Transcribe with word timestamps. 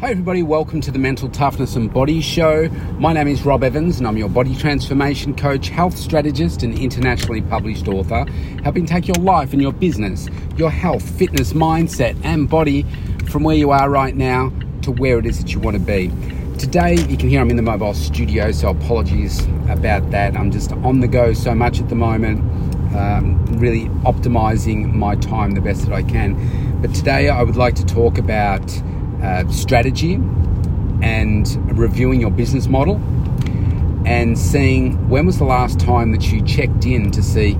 Hi, 0.00 0.12
everybody. 0.12 0.42
Welcome 0.42 0.80
to 0.80 0.90
the 0.90 0.98
Mental 0.98 1.28
Toughness 1.28 1.76
and 1.76 1.92
Body 1.92 2.22
Show. 2.22 2.70
My 2.98 3.12
name 3.12 3.28
is 3.28 3.44
Rob 3.44 3.62
Evans, 3.62 3.98
and 3.98 4.08
I'm 4.08 4.16
your 4.16 4.30
body 4.30 4.56
transformation 4.56 5.36
coach, 5.36 5.68
health 5.68 5.94
strategist, 5.98 6.62
and 6.62 6.72
internationally 6.78 7.42
published 7.42 7.86
author, 7.86 8.24
helping 8.62 8.86
take 8.86 9.06
your 9.06 9.16
life 9.16 9.52
and 9.52 9.60
your 9.60 9.74
business, 9.74 10.26
your 10.56 10.70
health, 10.70 11.06
fitness, 11.18 11.52
mindset, 11.52 12.18
and 12.24 12.48
body 12.48 12.86
from 13.28 13.42
where 13.42 13.54
you 13.54 13.72
are 13.72 13.90
right 13.90 14.16
now 14.16 14.50
to 14.80 14.90
where 14.90 15.18
it 15.18 15.26
is 15.26 15.38
that 15.38 15.52
you 15.52 15.60
want 15.60 15.76
to 15.76 15.82
be. 15.82 16.10
Today, 16.56 16.94
you 16.94 17.18
can 17.18 17.28
hear 17.28 17.42
I'm 17.42 17.50
in 17.50 17.56
the 17.56 17.62
mobile 17.62 17.92
studio, 17.92 18.52
so 18.52 18.70
apologies 18.70 19.44
about 19.68 20.10
that. 20.12 20.34
I'm 20.34 20.50
just 20.50 20.72
on 20.72 21.00
the 21.00 21.08
go 21.08 21.34
so 21.34 21.54
much 21.54 21.78
at 21.78 21.90
the 21.90 21.94
moment, 21.94 22.40
um, 22.96 23.44
really 23.58 23.84
optimizing 24.06 24.94
my 24.94 25.16
time 25.16 25.50
the 25.50 25.60
best 25.60 25.84
that 25.84 25.92
I 25.92 26.02
can. 26.02 26.80
But 26.80 26.94
today, 26.94 27.28
I 27.28 27.42
would 27.42 27.56
like 27.56 27.74
to 27.74 27.84
talk 27.84 28.16
about 28.16 28.62
uh, 29.22 29.48
strategy 29.48 30.14
and 31.02 31.78
reviewing 31.78 32.20
your 32.20 32.30
business 32.30 32.66
model 32.66 32.96
and 34.06 34.38
seeing 34.38 35.08
when 35.08 35.26
was 35.26 35.38
the 35.38 35.44
last 35.44 35.78
time 35.78 36.12
that 36.12 36.32
you 36.32 36.42
checked 36.44 36.86
in 36.86 37.10
to 37.10 37.22
see 37.22 37.52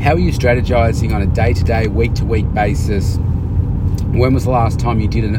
how 0.00 0.12
are 0.12 0.18
you 0.18 0.32
strategizing 0.32 1.14
on 1.14 1.22
a 1.22 1.26
day-to-day 1.26 1.86
week-to-week 1.86 2.52
basis? 2.52 3.16
When 4.12 4.34
was 4.34 4.44
the 4.44 4.50
last 4.50 4.78
time 4.78 5.00
you 5.00 5.08
did 5.08 5.24
an, 5.24 5.36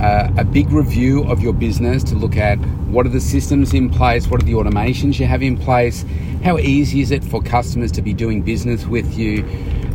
uh, 0.00 0.30
a 0.36 0.44
big 0.44 0.70
review 0.70 1.24
of 1.24 1.40
your 1.40 1.52
business 1.52 2.04
to 2.04 2.14
look 2.14 2.36
at 2.36 2.56
what 2.88 3.06
are 3.06 3.10
the 3.10 3.20
systems 3.20 3.72
in 3.72 3.88
place 3.88 4.28
what 4.28 4.42
are 4.42 4.44
the 4.44 4.52
automations 4.52 5.18
you 5.18 5.26
have 5.26 5.42
in 5.42 5.56
place? 5.56 6.04
How 6.42 6.58
easy 6.58 7.00
is 7.00 7.10
it 7.10 7.24
for 7.24 7.40
customers 7.42 7.90
to 7.92 8.02
be 8.02 8.12
doing 8.12 8.42
business 8.42 8.84
with 8.84 9.16
you 9.16 9.42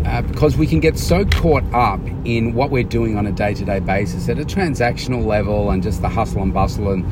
uh, 0.05 0.21
because 0.21 0.57
we 0.57 0.65
can 0.65 0.79
get 0.79 0.97
so 0.97 1.25
caught 1.25 1.63
up 1.73 1.99
in 2.25 2.53
what 2.53 2.71
we're 2.71 2.83
doing 2.83 3.17
on 3.17 3.27
a 3.27 3.31
day 3.31 3.53
to 3.53 3.65
day 3.65 3.79
basis 3.79 4.29
at 4.29 4.39
a 4.39 4.45
transactional 4.45 5.25
level 5.25 5.71
and 5.71 5.83
just 5.83 6.01
the 6.01 6.09
hustle 6.09 6.41
and 6.41 6.53
bustle 6.53 6.91
and 6.91 7.05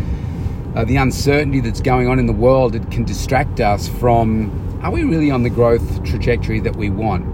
uh, 0.78 0.86
the 0.86 0.96
uncertainty 0.96 1.60
that's 1.60 1.82
going 1.82 2.08
on 2.08 2.20
in 2.20 2.28
the 2.28 2.34
world, 2.34 2.76
it 2.76 2.92
can 2.92 3.04
distract 3.04 3.60
us 3.60 3.88
from 3.88 4.80
are 4.84 4.92
we 4.92 5.04
really 5.04 5.32
on 5.32 5.44
the 5.44 5.50
growth 5.50 6.04
trajectory 6.04 6.60
that 6.60 6.76
we 6.76 6.90
want? 6.90 7.26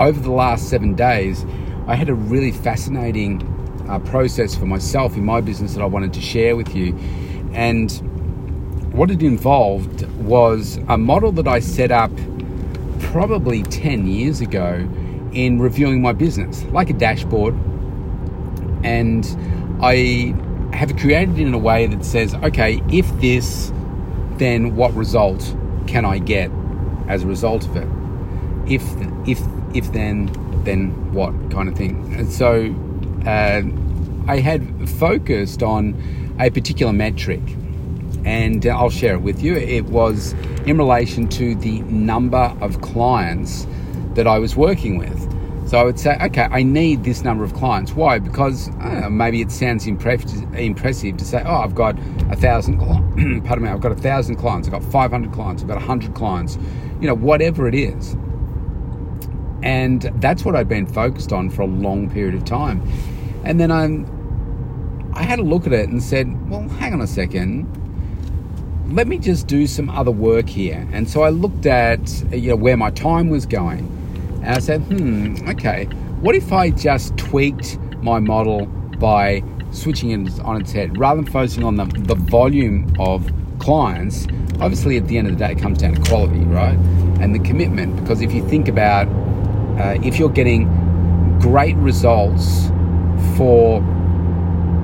Over 0.00 0.20
the 0.20 0.30
last 0.30 0.68
seven 0.68 0.94
days, 0.94 1.44
I 1.86 1.94
had 1.94 2.08
a 2.08 2.14
really 2.14 2.52
fascinating 2.52 3.42
uh, 3.88 3.98
process 4.00 4.54
for 4.54 4.66
myself 4.66 5.16
in 5.16 5.24
my 5.24 5.40
business 5.40 5.74
that 5.74 5.82
I 5.82 5.86
wanted 5.86 6.12
to 6.12 6.20
share 6.20 6.56
with 6.56 6.76
you. 6.76 6.96
And 7.52 7.90
what 8.92 9.10
it 9.10 9.22
involved 9.22 10.06
was 10.18 10.78
a 10.88 10.98
model 10.98 11.32
that 11.32 11.48
I 11.48 11.60
set 11.60 11.90
up 11.90 12.12
probably 13.00 13.62
10 13.64 14.06
years 14.06 14.40
ago 14.40 14.88
in 15.32 15.60
reviewing 15.60 16.02
my 16.02 16.12
business, 16.12 16.62
like 16.64 16.90
a 16.90 16.92
dashboard. 16.92 17.54
And 18.84 19.26
I 19.82 20.34
have 20.72 20.96
created 20.96 21.38
it 21.38 21.46
in 21.46 21.54
a 21.54 21.58
way 21.58 21.86
that 21.86 22.04
says, 22.04 22.34
okay, 22.34 22.82
if 22.90 23.08
this, 23.20 23.72
then 24.36 24.76
what 24.76 24.94
result 24.94 25.54
can 25.86 26.04
I 26.04 26.18
get 26.18 26.50
as 27.08 27.24
a 27.24 27.26
result 27.26 27.64
of 27.66 27.76
it? 27.76 27.88
If, 28.70 28.82
if, 29.28 29.40
if 29.74 29.92
then, 29.92 30.30
then 30.64 31.12
what 31.12 31.32
kind 31.50 31.68
of 31.68 31.76
thing. 31.76 32.14
And 32.14 32.30
so 32.30 32.74
uh, 33.26 33.62
I 34.30 34.38
had 34.38 34.88
focused 34.88 35.62
on 35.62 36.36
a 36.38 36.50
particular 36.50 36.92
metric 36.92 37.40
and 38.24 38.64
I'll 38.66 38.90
share 38.90 39.14
it 39.14 39.22
with 39.22 39.42
you. 39.42 39.56
It 39.56 39.86
was 39.86 40.32
in 40.66 40.78
relation 40.78 41.28
to 41.28 41.54
the 41.54 41.80
number 41.82 42.54
of 42.60 42.80
clients 42.80 43.66
that 44.14 44.26
I 44.26 44.38
was 44.38 44.56
working 44.56 44.98
with. 44.98 45.30
So 45.68 45.78
I 45.78 45.84
would 45.84 46.00
say, 46.00 46.16
okay, 46.20 46.48
I 46.50 46.64
need 46.64 47.04
this 47.04 47.22
number 47.22 47.44
of 47.44 47.54
clients. 47.54 47.92
Why? 47.92 48.18
Because 48.18 48.70
uh, 48.80 49.08
maybe 49.08 49.40
it 49.40 49.52
sounds 49.52 49.86
impressive 49.86 51.16
to 51.16 51.24
say, 51.24 51.44
oh, 51.46 51.58
I've 51.58 51.76
got 51.76 51.96
a 52.30 52.34
thousand. 52.34 52.78
pardon 53.44 53.64
me, 53.64 53.70
I've 53.70 53.80
got 53.80 53.92
a 53.92 53.96
thousand 53.96 54.36
clients. 54.36 54.66
I've 54.66 54.72
got 54.72 54.82
five 54.82 55.12
hundred 55.12 55.32
clients. 55.32 55.62
I've 55.62 55.68
got 55.68 55.80
hundred 55.80 56.14
clients. 56.14 56.58
You 57.00 57.06
know, 57.06 57.14
whatever 57.14 57.68
it 57.68 57.74
is. 57.76 58.16
And 59.62 60.02
that's 60.16 60.44
what 60.44 60.56
I'd 60.56 60.68
been 60.68 60.86
focused 60.86 61.32
on 61.32 61.50
for 61.50 61.62
a 61.62 61.66
long 61.66 62.10
period 62.10 62.34
of 62.34 62.44
time. 62.44 62.82
And 63.44 63.60
then 63.60 63.70
I, 63.70 63.84
I 65.18 65.22
had 65.22 65.38
a 65.38 65.42
look 65.42 65.66
at 65.66 65.72
it 65.72 65.88
and 65.88 66.02
said, 66.02 66.50
well, 66.50 66.68
hang 66.68 66.94
on 66.94 67.00
a 67.00 67.06
second 67.06 67.68
let 68.88 69.06
me 69.06 69.18
just 69.18 69.46
do 69.46 69.66
some 69.66 69.88
other 69.90 70.10
work 70.10 70.48
here. 70.48 70.86
And 70.92 71.08
so 71.08 71.22
I 71.22 71.30
looked 71.30 71.66
at 71.66 72.00
you 72.32 72.50
know 72.50 72.56
where 72.56 72.76
my 72.76 72.90
time 72.90 73.30
was 73.30 73.46
going, 73.46 73.86
and 74.42 74.48
I 74.48 74.58
said, 74.58 74.82
hmm, 74.82 75.48
okay, 75.48 75.84
what 76.20 76.34
if 76.34 76.52
I 76.52 76.70
just 76.70 77.16
tweaked 77.16 77.78
my 78.02 78.18
model 78.18 78.66
by 78.98 79.42
switching 79.72 80.10
it 80.10 80.40
on 80.40 80.60
its 80.60 80.72
head 80.72 80.98
rather 80.98 81.22
than 81.22 81.30
focusing 81.30 81.64
on 81.64 81.76
the, 81.76 81.84
the 81.84 82.14
volume 82.14 82.92
of 82.98 83.30
clients? 83.58 84.26
Obviously, 84.60 84.96
at 84.96 85.08
the 85.08 85.16
end 85.16 85.28
of 85.28 85.38
the 85.38 85.46
day, 85.46 85.52
it 85.52 85.58
comes 85.58 85.78
down 85.78 85.94
to 85.94 86.02
quality, 86.02 86.40
right? 86.40 86.76
And 87.20 87.34
the 87.34 87.38
commitment. 87.38 87.96
Because 87.96 88.20
if 88.20 88.32
you 88.32 88.46
think 88.48 88.68
about 88.68 89.06
uh, 89.78 89.98
if 90.02 90.18
you're 90.18 90.28
getting 90.28 90.68
great 91.40 91.76
results 91.76 92.66
for 93.36 93.82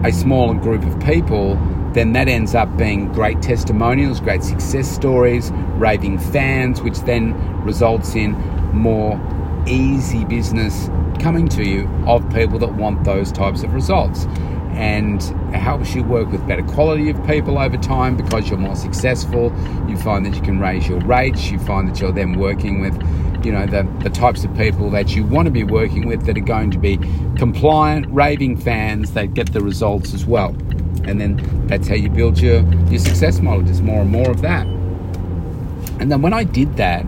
a 0.04 0.12
smaller 0.12 0.54
group 0.54 0.82
of 0.84 0.98
people, 1.00 1.56
then 1.96 2.12
that 2.12 2.28
ends 2.28 2.54
up 2.54 2.76
being 2.76 3.10
great 3.12 3.40
testimonials, 3.40 4.20
great 4.20 4.42
success 4.42 4.86
stories, 4.86 5.50
raving 5.76 6.18
fans, 6.18 6.82
which 6.82 6.98
then 7.00 7.32
results 7.62 8.14
in 8.14 8.32
more 8.74 9.18
easy 9.66 10.24
business 10.26 10.90
coming 11.18 11.48
to 11.48 11.64
you 11.64 11.88
of 12.06 12.22
people 12.34 12.58
that 12.58 12.74
want 12.74 13.02
those 13.04 13.32
types 13.32 13.62
of 13.62 13.72
results. 13.72 14.26
And 14.74 15.22
it 15.54 15.58
helps 15.58 15.94
you 15.94 16.04
work 16.04 16.30
with 16.30 16.46
better 16.46 16.62
quality 16.62 17.08
of 17.08 17.26
people 17.26 17.58
over 17.58 17.78
time 17.78 18.14
because 18.14 18.50
you're 18.50 18.58
more 18.58 18.76
successful. 18.76 19.44
You 19.88 19.96
find 19.96 20.26
that 20.26 20.34
you 20.34 20.42
can 20.42 20.60
raise 20.60 20.86
your 20.86 21.00
rates. 21.00 21.50
You 21.50 21.58
find 21.58 21.88
that 21.88 21.98
you're 21.98 22.12
then 22.12 22.38
working 22.38 22.82
with, 22.82 22.92
you 23.42 23.52
know, 23.52 23.64
the, 23.64 23.84
the 24.00 24.10
types 24.10 24.44
of 24.44 24.54
people 24.54 24.90
that 24.90 25.16
you 25.16 25.24
want 25.24 25.46
to 25.46 25.50
be 25.50 25.64
working 25.64 26.06
with 26.06 26.26
that 26.26 26.36
are 26.36 26.42
going 26.42 26.70
to 26.72 26.78
be 26.78 26.98
compliant, 27.38 28.06
raving 28.08 28.58
fans 28.58 29.12
that 29.12 29.32
get 29.32 29.54
the 29.54 29.62
results 29.62 30.12
as 30.12 30.26
well 30.26 30.54
and 31.06 31.20
then 31.20 31.66
that's 31.66 31.88
how 31.88 31.94
you 31.94 32.10
build 32.10 32.38
your 32.38 32.62
your 32.90 32.98
success 32.98 33.40
model 33.40 33.62
just 33.62 33.82
more 33.82 34.00
and 34.00 34.10
more 34.10 34.30
of 34.30 34.42
that. 34.42 34.66
And 36.00 36.10
then 36.10 36.20
when 36.22 36.34
i 36.34 36.44
did 36.44 36.76
that 36.76 37.06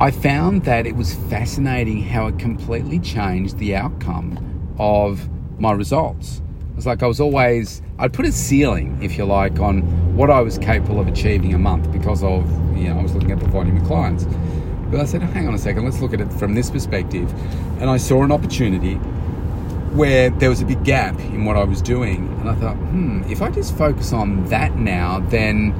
i 0.00 0.10
found 0.10 0.64
that 0.64 0.86
it 0.86 0.94
was 0.94 1.14
fascinating 1.14 2.02
how 2.02 2.26
it 2.26 2.38
completely 2.38 2.98
changed 2.98 3.58
the 3.58 3.74
outcome 3.74 4.38
of 4.78 5.28
my 5.58 5.72
results. 5.72 6.42
It 6.70 6.76
was 6.76 6.86
like 6.86 7.02
i 7.02 7.06
was 7.06 7.20
always 7.20 7.82
i'd 7.98 8.12
put 8.12 8.26
a 8.26 8.32
ceiling 8.32 8.98
if 9.02 9.16
you 9.16 9.24
like 9.24 9.58
on 9.58 9.80
what 10.14 10.30
i 10.30 10.40
was 10.40 10.58
capable 10.58 11.00
of 11.00 11.08
achieving 11.08 11.54
a 11.54 11.58
month 11.58 11.90
because 11.90 12.22
of 12.22 12.44
you 12.76 12.88
know 12.88 12.98
i 12.98 13.02
was 13.02 13.14
looking 13.14 13.32
at 13.32 13.40
the 13.40 13.48
volume 13.48 13.78
of 13.78 13.86
clients. 13.86 14.24
But 14.90 15.00
i 15.00 15.04
said 15.04 15.22
hang 15.22 15.48
on 15.48 15.54
a 15.54 15.58
second 15.58 15.84
let's 15.84 16.00
look 16.00 16.12
at 16.12 16.20
it 16.20 16.32
from 16.34 16.54
this 16.54 16.70
perspective. 16.70 17.32
And 17.80 17.88
i 17.90 17.96
saw 17.96 18.22
an 18.22 18.30
opportunity 18.30 19.00
where 19.96 20.30
there 20.30 20.50
was 20.50 20.60
a 20.60 20.64
big 20.64 20.84
gap 20.84 21.18
in 21.18 21.44
what 21.44 21.56
I 21.56 21.64
was 21.64 21.80
doing. 21.80 22.28
And 22.40 22.50
I 22.50 22.54
thought, 22.54 22.76
hmm, 22.76 23.22
if 23.28 23.40
I 23.40 23.50
just 23.50 23.76
focus 23.76 24.12
on 24.12 24.44
that 24.46 24.76
now, 24.76 25.20
then 25.20 25.74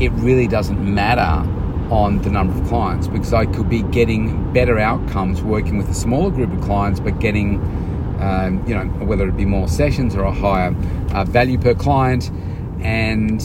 it 0.00 0.10
really 0.12 0.46
doesn't 0.46 0.82
matter 0.82 1.46
on 1.90 2.20
the 2.22 2.30
number 2.30 2.60
of 2.60 2.66
clients 2.68 3.08
because 3.08 3.32
I 3.32 3.46
could 3.46 3.68
be 3.68 3.82
getting 3.82 4.52
better 4.52 4.78
outcomes 4.78 5.42
working 5.42 5.78
with 5.78 5.88
a 5.88 5.94
smaller 5.94 6.30
group 6.30 6.52
of 6.52 6.60
clients, 6.62 7.00
but 7.00 7.18
getting, 7.18 7.56
um, 8.20 8.64
you 8.66 8.74
know, 8.74 8.84
whether 9.04 9.28
it 9.28 9.36
be 9.36 9.44
more 9.44 9.68
sessions 9.68 10.14
or 10.14 10.22
a 10.22 10.32
higher 10.32 10.74
uh, 11.12 11.24
value 11.24 11.58
per 11.58 11.74
client. 11.74 12.30
And 12.80 13.40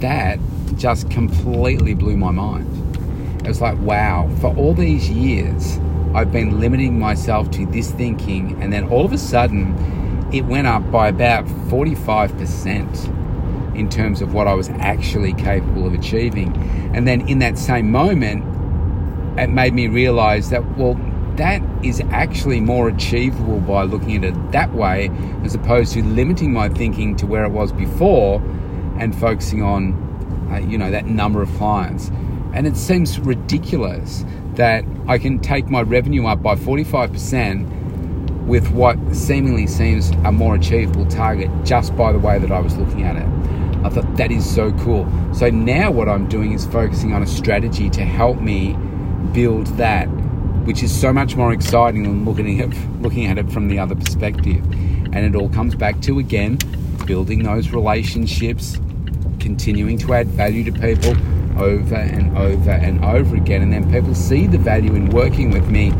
that 0.00 0.38
just 0.76 1.10
completely 1.10 1.94
blew 1.94 2.16
my 2.16 2.30
mind. 2.30 2.70
It 3.44 3.48
was 3.48 3.60
like, 3.60 3.78
wow, 3.80 4.28
for 4.40 4.54
all 4.56 4.74
these 4.74 5.10
years, 5.10 5.78
I've 6.14 6.30
been 6.30 6.60
limiting 6.60 6.98
myself 6.98 7.50
to 7.52 7.66
this 7.66 7.90
thinking, 7.90 8.62
and 8.62 8.72
then 8.72 8.88
all 8.88 9.04
of 9.04 9.12
a 9.12 9.18
sudden, 9.18 9.76
it 10.32 10.44
went 10.44 10.66
up 10.66 10.88
by 10.90 11.08
about 11.08 11.46
45% 11.46 13.76
in 13.76 13.88
terms 13.88 14.22
of 14.22 14.32
what 14.32 14.46
I 14.46 14.54
was 14.54 14.68
actually 14.70 15.32
capable 15.32 15.86
of 15.86 15.94
achieving. 15.94 16.56
And 16.94 17.08
then 17.08 17.28
in 17.28 17.40
that 17.40 17.58
same 17.58 17.90
moment, 17.90 18.44
it 19.38 19.50
made 19.50 19.74
me 19.74 19.88
realize 19.88 20.50
that, 20.50 20.78
well, 20.78 20.94
that 21.36 21.60
is 21.84 22.00
actually 22.10 22.60
more 22.60 22.88
achievable 22.88 23.58
by 23.58 23.82
looking 23.82 24.24
at 24.24 24.24
it 24.24 24.52
that 24.52 24.72
way 24.72 25.10
as 25.42 25.56
opposed 25.56 25.92
to 25.94 26.04
limiting 26.04 26.52
my 26.52 26.68
thinking 26.68 27.16
to 27.16 27.26
where 27.26 27.44
it 27.44 27.50
was 27.50 27.72
before 27.72 28.40
and 29.00 29.18
focusing 29.18 29.62
on, 29.62 30.48
uh, 30.52 30.58
you 30.58 30.78
know, 30.78 30.92
that 30.92 31.06
number 31.06 31.42
of 31.42 31.50
clients. 31.56 32.12
And 32.54 32.68
it 32.68 32.76
seems 32.76 33.18
ridiculous 33.18 34.24
that 34.54 34.84
I 35.08 35.18
can 35.18 35.40
take 35.40 35.68
my 35.68 35.82
revenue 35.82 36.26
up 36.26 36.40
by 36.40 36.54
45% 36.54 38.46
with 38.46 38.70
what 38.70 38.96
seemingly 39.12 39.66
seems 39.66 40.10
a 40.24 40.30
more 40.30 40.54
achievable 40.54 41.06
target 41.06 41.50
just 41.64 41.96
by 41.96 42.12
the 42.12 42.18
way 42.18 42.38
that 42.38 42.52
I 42.52 42.60
was 42.60 42.76
looking 42.76 43.02
at 43.02 43.16
it. 43.16 43.26
I 43.84 43.88
thought 43.88 44.16
that 44.16 44.30
is 44.30 44.48
so 44.48 44.72
cool. 44.84 45.04
So 45.34 45.50
now 45.50 45.90
what 45.90 46.08
I'm 46.08 46.28
doing 46.28 46.52
is 46.52 46.64
focusing 46.64 47.12
on 47.12 47.24
a 47.24 47.26
strategy 47.26 47.90
to 47.90 48.02
help 48.02 48.40
me 48.40 48.76
build 49.32 49.66
that, 49.78 50.04
which 50.64 50.84
is 50.84 50.94
so 50.94 51.12
much 51.12 51.34
more 51.34 51.52
exciting 51.52 52.04
than 52.04 52.24
looking 52.24 52.60
at 52.60 52.72
looking 53.02 53.26
at 53.26 53.36
it 53.36 53.50
from 53.50 53.66
the 53.66 53.80
other 53.80 53.96
perspective. 53.96 54.62
And 55.12 55.16
it 55.16 55.34
all 55.34 55.48
comes 55.48 55.74
back 55.74 56.00
to 56.02 56.20
again 56.20 56.58
building 57.04 57.42
those 57.42 57.70
relationships, 57.70 58.78
continuing 59.40 59.98
to 59.98 60.14
add 60.14 60.28
value 60.28 60.64
to 60.64 60.72
people 60.72 61.14
over 61.56 61.94
and 61.94 62.36
over 62.36 62.70
and 62.70 63.04
over 63.04 63.36
again. 63.36 63.62
And 63.62 63.72
then 63.72 63.90
people 63.90 64.14
see 64.14 64.46
the 64.46 64.58
value 64.58 64.94
in 64.94 65.10
working 65.10 65.50
with 65.50 65.68
me, 65.68 65.92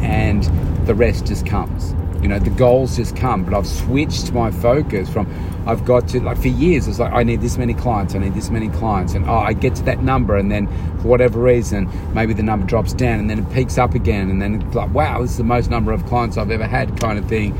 and 0.00 0.44
the 0.86 0.94
rest 0.94 1.26
just 1.26 1.46
comes. 1.46 1.94
You 2.22 2.28
know, 2.28 2.38
the 2.38 2.50
goals 2.50 2.96
just 2.96 3.16
come, 3.16 3.44
but 3.44 3.54
I've 3.54 3.66
switched 3.66 4.32
my 4.32 4.50
focus 4.50 5.08
from 5.08 5.26
I've 5.66 5.84
got 5.84 6.08
to 6.08 6.20
like 6.20 6.38
for 6.38 6.48
years 6.48 6.88
it's 6.88 6.98
like 6.98 7.12
I 7.12 7.22
need 7.22 7.40
this 7.40 7.56
many 7.56 7.74
clients, 7.74 8.14
I 8.14 8.18
need 8.18 8.34
this 8.34 8.50
many 8.50 8.68
clients, 8.68 9.14
and 9.14 9.28
oh 9.28 9.38
I 9.38 9.52
get 9.52 9.74
to 9.76 9.82
that 9.84 10.02
number 10.02 10.36
and 10.36 10.50
then 10.50 10.66
for 10.98 11.08
whatever 11.08 11.40
reason 11.40 11.88
maybe 12.14 12.34
the 12.34 12.42
number 12.42 12.66
drops 12.66 12.92
down 12.92 13.20
and 13.20 13.30
then 13.30 13.38
it 13.38 13.50
peaks 13.52 13.78
up 13.78 13.94
again 13.94 14.30
and 14.30 14.40
then 14.40 14.62
it's 14.62 14.74
like 14.74 14.92
wow 14.92 15.20
this 15.20 15.32
is 15.32 15.36
the 15.36 15.44
most 15.44 15.70
number 15.70 15.92
of 15.92 16.04
clients 16.06 16.36
I've 16.36 16.50
ever 16.50 16.66
had 16.66 16.98
kind 17.00 17.18
of 17.18 17.26
thing 17.26 17.54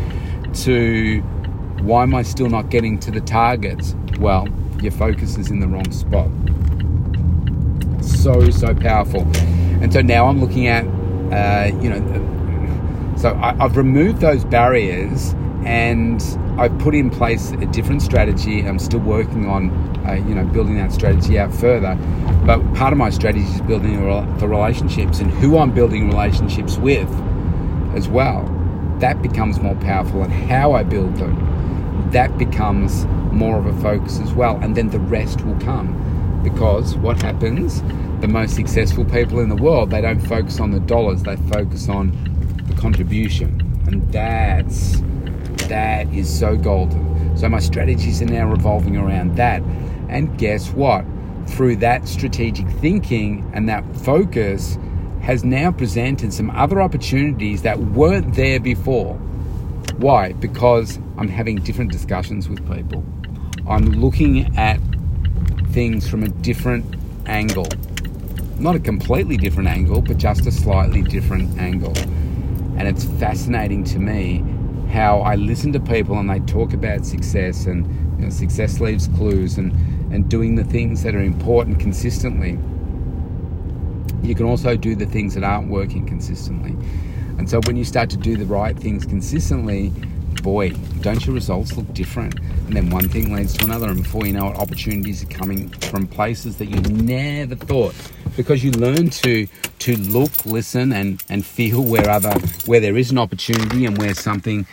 to 0.53 1.23
why 1.83 2.03
am 2.03 2.15
I 2.15 2.23
still 2.23 2.49
not 2.49 2.69
getting 2.69 2.99
to 3.01 3.11
the 3.11 3.21
targets? 3.21 3.95
Well, 4.19 4.49
your 4.83 4.93
focus 4.93 5.39
is 5.39 5.51
in 5.51 5.61
the 5.61 5.67
wrong 5.67 5.91
spot. 5.91 6.29
So 8.01 8.51
so 8.51 8.75
powerful, 8.75 9.23
and 9.83 9.93
so 9.93 10.01
now 10.01 10.27
I'm 10.27 10.41
looking 10.41 10.67
at 10.67 10.85
uh, 11.33 11.77
you 11.81 11.91
know 11.91 13.17
so 13.21 13.35
I, 13.35 13.55
have 13.57 13.77
removed 13.77 14.21
those 14.21 14.45
barriers 14.47 15.35
and 15.65 16.23
I've 16.59 16.79
put 16.79 16.95
in 16.95 17.11
place 17.11 17.51
a 17.51 17.67
different 17.67 18.01
strategy. 18.01 18.67
I'm 18.67 18.79
still 18.79 19.01
working 19.01 19.47
on, 19.47 19.71
uh, 20.07 20.15
you 20.15 20.35
know, 20.35 20.47
building 20.47 20.77
that 20.77 20.91
strategy 20.91 21.39
out 21.39 21.53
further. 21.53 21.97
But 22.47 22.61
part 22.75 22.95
of 22.95 22.99
my 22.99 23.11
strategy 23.11 23.45
is 23.45 23.61
building 23.61 24.03
the 24.39 24.49
relationships 24.49 25.21
and 25.21 25.31
who 25.31 25.59
I'm 25.59 25.71
building 25.73 26.09
relationships 26.09 26.79
with 26.79 27.11
as 27.95 28.09
well. 28.09 28.45
That 29.01 29.21
becomes 29.21 29.61
more 29.61 29.75
powerful, 29.77 30.23
and 30.23 30.33
how 30.33 30.73
I 30.73 30.83
build 30.83 31.17
them, 31.17 32.11
that 32.13 32.39
becomes 32.39 33.05
more 33.33 33.59
of 33.59 33.67
a 33.67 33.79
focus 33.83 34.19
as 34.21 34.33
well. 34.33 34.59
And 34.63 34.75
then 34.75 34.89
the 34.89 34.99
rest 34.99 35.45
will 35.45 35.59
come. 35.61 35.95
Because 36.43 36.97
what 36.97 37.21
happens? 37.23 37.83
The 38.21 38.29
most 38.29 38.55
successful 38.55 39.05
people 39.05 39.41
in 39.41 39.49
the 39.49 39.57
world, 39.57 39.91
they 39.91 40.01
don't 40.01 40.21
focus 40.21 40.61
on 40.61 40.71
the 40.71 40.81
dollars, 40.81 41.23
they 41.23 41.37
focus 41.37 41.89
on 41.89 42.11
the 42.69 42.75
contribution. 42.75 43.61
And 43.87 44.11
that's 44.13 45.01
that 45.69 46.13
is 46.13 46.29
so 46.29 46.57
golden. 46.57 47.37
So 47.37 47.49
my 47.49 47.61
strategies 47.61 48.21
are 48.21 48.27
now 48.27 48.49
revolving 48.49 48.97
around 48.97 49.37
that. 49.37 49.63
And 50.09 50.37
guess 50.37 50.71
what? 50.71 51.05
Through 51.47 51.77
that 51.77 52.09
strategic 52.09 52.69
thinking 52.69 53.49
and 53.55 53.69
that 53.69 53.85
focus 53.97 54.79
has 55.23 55.45
now 55.45 55.71
presented 55.71 56.33
some 56.33 56.51
other 56.51 56.81
opportunities 56.83 57.63
that 57.63 57.79
weren't 57.79 58.35
there 58.35 58.59
before. 58.59 59.15
Why? 59.99 60.33
Because 60.33 60.99
I'm 61.19 61.29
having 61.29 61.57
different 61.57 61.93
discussions 61.93 62.49
with 62.49 62.67
people. 62.73 63.05
I'm 63.69 63.87
looking 63.87 64.57
at 64.57 64.81
things 65.73 66.09
from 66.09 66.23
a 66.23 66.29
different 66.29 66.97
angle. 67.27 67.67
Not 68.59 68.75
a 68.75 68.81
completely 68.81 69.37
different 69.37 69.69
angle, 69.69 70.03
but 70.03 70.19
just 70.19 70.47
a 70.47 70.53
slightly 70.53 71.03
different 71.03 71.59
angle. 71.59 71.97
And 72.77 72.89
it's 72.89 73.05
fascinating 73.05 73.85
to 73.85 73.99
me 73.99 74.45
how 74.91 75.21
I 75.21 75.37
listen 75.37 75.73
to 75.73 75.81
people 75.81 76.19
and 76.19 76.29
they 76.29 76.41
talk 76.41 76.73
about 76.73 77.07
success 77.07 77.67
and 77.67 77.87
you 78.19 78.25
know, 78.25 78.31
success 78.31 78.81
leaves 78.81 79.09
clues 79.17 79.57
and, 79.59 79.73
and 80.13 80.29
doing 80.29 80.57
the 80.57 80.65
things 80.65 81.03
that 81.05 81.15
are 81.15 81.23
important 81.23 81.79
consistently. 81.79 82.59
You 84.27 84.35
can 84.35 84.47
also 84.47 84.77
do 84.77 84.95
the 84.95 85.07
things 85.07 85.35
that 85.35 85.45
aren't 85.45 85.69
working 85.71 86.07
consistently. 86.07 86.73
And 87.39 87.49
so 87.49 87.61
when 87.67 87.77
you 87.77 87.85
start 87.85 88.11
to 88.11 88.17
do 88.17 88.37
the 88.37 88.45
right 88.45 88.77
things 88.77 89.07
consistently, 89.07 89.93
boy, 90.43 90.71
don't 91.01 91.25
your 91.27 91.35
results 91.35 91.77
look 91.77 91.93
different? 91.95 92.39
And 92.67 92.75
then 92.75 92.91
one 92.91 93.09
thing 93.09 93.33
leads 93.33 93.57
to 93.59 93.65
another, 93.65 93.89
and 93.89 94.03
before 94.03 94.27
you 94.27 94.33
know 94.33 94.49
it, 94.49 94.57
opportunities 94.57 95.23
are 95.23 95.27
coming 95.27 95.69
from 95.69 96.07
places 96.07 96.57
that 96.59 96.67
you 96.67 96.81
never 96.81 97.55
thought 97.55 97.95
because 98.37 98.65
you 98.65 98.71
learn 98.73 99.11
to 99.11 99.47
to 99.81 99.97
look, 99.97 100.47
listen, 100.47 100.93
and 100.93 101.23
and 101.29 101.45
feel 101.45 101.83
where 101.83 102.09
other 102.09 102.33
where 102.67 102.81
there 102.81 102.97
is 102.97 103.11
an 103.11 103.19
opportunity 103.19 103.87
and 103.87 103.99
where 103.99 104.15
something 104.15 104.67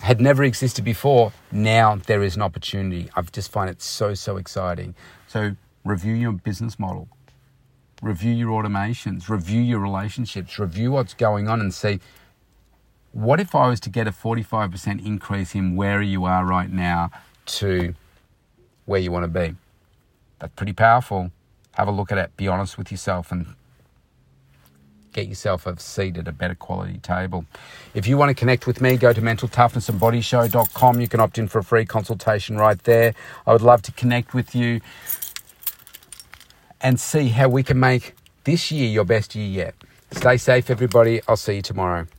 had 0.00 0.20
never 0.20 0.44
existed 0.44 0.84
before. 0.84 1.32
Now 1.52 1.96
there 1.96 2.22
is 2.22 2.36
an 2.36 2.42
opportunity. 2.42 3.10
I 3.16 3.22
just 3.22 3.50
find 3.50 3.68
it 3.68 3.82
so 3.82 4.14
so 4.14 4.36
exciting. 4.36 4.94
So 5.26 5.56
review 5.84 6.14
your 6.14 6.32
business 6.32 6.78
model, 6.78 7.08
review 8.02 8.32
your 8.32 8.62
automations, 8.62 9.28
review 9.28 9.60
your 9.60 9.80
relationships, 9.80 10.58
review 10.58 10.92
what's 10.92 11.14
going 11.14 11.48
on, 11.48 11.60
and 11.60 11.72
see 11.74 12.00
what 13.12 13.40
if 13.40 13.54
I 13.54 13.68
was 13.68 13.80
to 13.80 13.90
get 13.90 14.06
a 14.06 14.12
45% 14.12 15.04
increase 15.04 15.54
in 15.54 15.76
where 15.76 16.00
you 16.00 16.24
are 16.24 16.44
right 16.44 16.70
now 16.70 17.10
to 17.46 17.94
where 18.86 19.00
you 19.00 19.10
want 19.10 19.24
to 19.24 19.28
be? 19.28 19.56
That's 20.38 20.52
pretty 20.54 20.72
powerful. 20.72 21.30
Have 21.72 21.88
a 21.88 21.90
look 21.90 22.12
at 22.12 22.18
it. 22.18 22.36
Be 22.36 22.48
honest 22.48 22.78
with 22.78 22.90
yourself 22.90 23.32
and 23.32 23.46
get 25.12 25.26
yourself 25.26 25.66
a 25.66 25.78
seat 25.78 26.16
at 26.18 26.28
a 26.28 26.32
better 26.32 26.54
quality 26.54 26.98
table. 26.98 27.44
If 27.94 28.06
you 28.06 28.16
want 28.16 28.30
to 28.30 28.34
connect 28.34 28.66
with 28.66 28.80
me, 28.80 28.96
go 28.96 29.12
to 29.12 29.20
mentaltoughnessandbodyshow.com. 29.20 31.00
You 31.00 31.08
can 31.08 31.20
opt 31.20 31.38
in 31.38 31.48
for 31.48 31.58
a 31.58 31.64
free 31.64 31.84
consultation 31.84 32.56
right 32.56 32.82
there. 32.84 33.14
I 33.46 33.52
would 33.52 33.62
love 33.62 33.82
to 33.82 33.92
connect 33.92 34.34
with 34.34 34.54
you 34.54 34.80
and 36.80 36.98
see 36.98 37.28
how 37.28 37.48
we 37.48 37.62
can 37.62 37.78
make 37.78 38.14
this 38.44 38.70
year 38.70 38.88
your 38.88 39.04
best 39.04 39.34
year 39.34 39.48
yet. 39.48 39.74
Stay 40.12 40.36
safe, 40.36 40.70
everybody. 40.70 41.20
I'll 41.28 41.36
see 41.36 41.56
you 41.56 41.62
tomorrow. 41.62 42.06